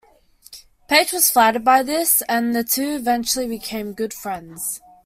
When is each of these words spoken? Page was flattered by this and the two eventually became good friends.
Page 0.87 1.13
was 1.13 1.29
flattered 1.29 1.63
by 1.63 1.83
this 1.83 2.23
and 2.27 2.55
the 2.55 2.63
two 2.63 2.95
eventually 2.95 3.47
became 3.47 3.93
good 3.93 4.15
friends. 4.15 4.81